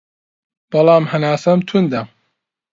بەڵام 0.71 1.03
هەناسەم 1.11 1.59
توندە 1.67 2.01